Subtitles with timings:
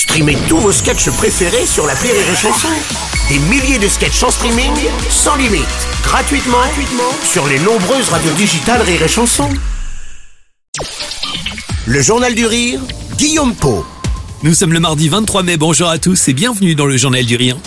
[0.00, 2.68] Streamez tous vos sketchs préférés sur la Rire et Chanson.
[3.28, 4.72] Des milliers de sketchs en streaming,
[5.10, 5.66] sans limite,
[6.02, 9.50] gratuitement, gratuitement sur les nombreuses radios digitales Rire et Chanson.
[11.84, 12.80] Le Journal du Rire,
[13.18, 13.84] Guillaume Po.
[14.42, 17.36] Nous sommes le mardi 23 mai, bonjour à tous et bienvenue dans le Journal du
[17.36, 17.58] Rire.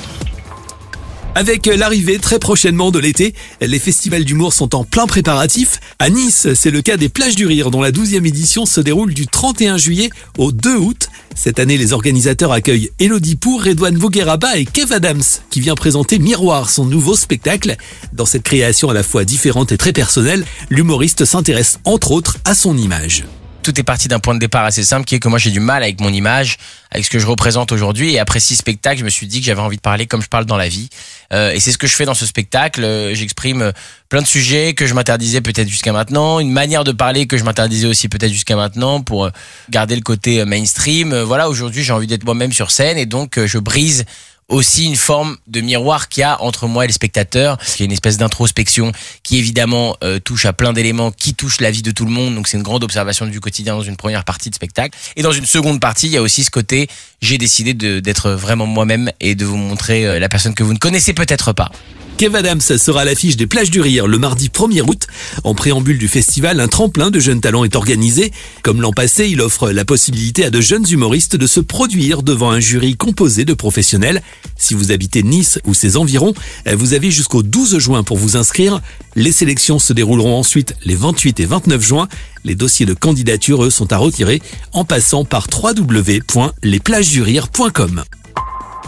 [1.36, 5.79] Avec l'arrivée très prochainement de l'été, les festivals d'humour sont en plein préparatif.
[5.97, 9.13] À Nice, c'est le cas des Plages du Rire dont la 12e édition se déroule
[9.13, 11.09] du 31 juillet au 2 août.
[11.36, 16.20] Cette année, les organisateurs accueillent Elodie Pour, Redouane Vogueraba et Kev Adams, qui vient présenter
[16.20, 17.75] Miroir, son nouveau spectacle.
[18.13, 22.55] Dans cette création à la fois différente et très personnelle, l'humoriste s'intéresse entre autres à
[22.55, 23.23] son image
[23.63, 25.59] tout est parti d'un point de départ assez simple qui est que moi j'ai du
[25.59, 26.58] mal avec mon image,
[26.91, 28.13] avec ce que je représente aujourd'hui.
[28.13, 30.27] Et après six spectacles, je me suis dit que j'avais envie de parler comme je
[30.27, 30.89] parle dans la vie.
[31.31, 32.84] Euh, et c'est ce que je fais dans ce spectacle.
[32.84, 33.72] Euh, j'exprime euh,
[34.09, 37.44] plein de sujets que je m'interdisais peut-être jusqu'à maintenant, une manière de parler que je
[37.44, 39.30] m'interdisais aussi peut-être jusqu'à maintenant pour
[39.72, 41.16] garder le côté mainstream.
[41.22, 44.05] Voilà, aujourd'hui j'ai envie d'être moi-même sur scène et donc je brise
[44.49, 47.58] aussi une forme de miroir qu'il y a entre moi et les spectateurs.
[47.75, 48.91] Il y a une espèce d'introspection
[49.23, 52.35] qui évidemment euh, touche à plein d'éléments, qui touche la vie de tout le monde.
[52.35, 54.97] Donc c'est une grande observation du quotidien dans une première partie de spectacle.
[55.16, 56.88] Et dans une seconde partie, il y a aussi ce côté,
[57.22, 60.80] j'ai décidé d'être vraiment moi-même et de vous montrer euh, la personne que vous ne
[60.80, 61.72] connaissez peut-être pas.
[62.17, 65.08] Kev Adams sera l'affiche des plages du rire le mardi 1er août.
[65.44, 68.31] En préambule du festival, un tremplin de jeunes talents est organisé.
[68.61, 72.52] Comme l'an passé, il offre la possibilité à de jeunes humoristes de se produire devant
[72.52, 74.22] un jury composé de professionnels.
[74.58, 76.34] Si vous habitez Nice ou ses environs,
[76.72, 78.81] vous avez jusqu'au 12 juin pour vous inscrire.
[79.16, 82.08] Les sélections se dérouleront ensuite les 28 et 29 juin.
[82.45, 84.41] Les dossiers de candidature, eux, sont à retirer
[84.72, 88.03] en passant par www.lesplagesdurire.com.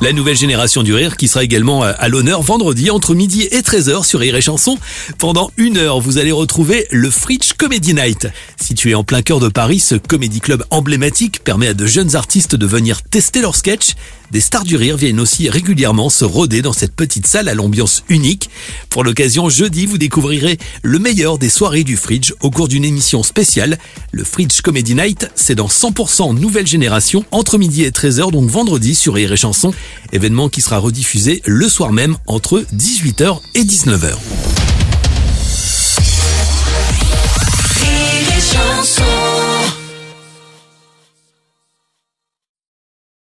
[0.02, 3.62] La nouvelle génération du rire qui sera également euh, à l'honneur vendredi entre midi et
[3.62, 4.78] 13h sur Rire et Chanson.
[5.20, 8.28] Pendant une heure, vous allez retrouver le Fridge Comedy Night.
[8.62, 12.56] Situé en plein cœur de Paris, ce comédie club emblématique permet à de jeunes artistes
[12.56, 13.94] de venir tester leurs sketchs.
[14.32, 18.04] Des stars du rire viennent aussi régulièrement se rôder dans cette petite salle à l'ambiance
[18.09, 18.50] unique.
[18.90, 23.24] Pour l'occasion, jeudi, vous découvrirez le meilleur des soirées du Fridge au cours d'une émission
[23.24, 23.78] spéciale.
[24.12, 28.96] Le Fridge Comedy Night, c'est dans 100% nouvelle génération entre midi et 13h, donc vendredi
[28.96, 29.74] sur Rire et Chanson.
[30.12, 34.16] Événement qui sera rediffusé le soir même entre 18h et 19h.